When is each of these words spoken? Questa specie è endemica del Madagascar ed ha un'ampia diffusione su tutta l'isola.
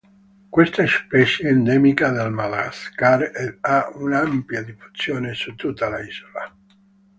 Questa 0.49 0.83
specie 0.87 1.43
è 1.43 1.51
endemica 1.51 2.09
del 2.09 2.31
Madagascar 2.31 3.21
ed 3.21 3.59
ha 3.61 3.91
un'ampia 3.93 4.63
diffusione 4.63 5.35
su 5.35 5.53
tutta 5.53 5.95
l'isola. 5.95 6.51